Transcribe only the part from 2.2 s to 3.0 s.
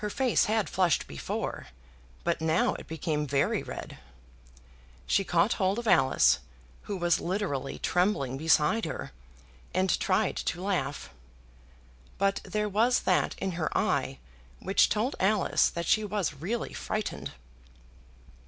but now it